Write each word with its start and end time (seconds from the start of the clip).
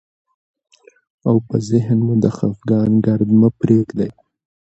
او 1.27 1.35
په 1.47 1.55
ذهن 1.69 1.97
مو 2.05 2.13
د 2.23 2.25
خفګان 2.37 2.91
ګرد 3.05 3.29
مه 3.39 3.49
پرېږدئ، 3.59 4.09